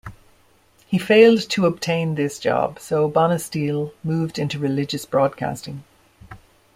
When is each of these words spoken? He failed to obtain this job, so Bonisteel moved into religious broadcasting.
He 0.87 0.97
failed 0.97 1.47
to 1.51 1.67
obtain 1.67 2.15
this 2.15 2.39
job, 2.39 2.79
so 2.79 3.07
Bonisteel 3.07 3.93
moved 4.03 4.39
into 4.39 4.57
religious 4.57 5.05
broadcasting. 5.05 5.83